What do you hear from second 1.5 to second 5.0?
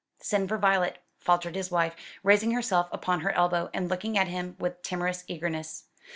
his wife, raising herself upon her elbow, and looking at him with